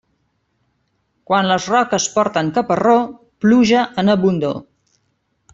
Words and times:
Quan 1.31 1.49
les 1.51 1.67
roques 1.73 2.09
porten 2.15 2.49
caparró, 2.57 2.97
pluja 3.47 3.87
en 4.05 4.11
abundor. 4.19 4.61